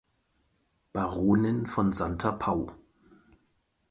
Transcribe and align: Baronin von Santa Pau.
Baronin 0.93 1.67
von 1.67 1.91
Santa 1.91 2.31
Pau. 2.31 2.71